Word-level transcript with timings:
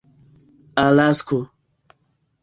alasko 0.83 1.39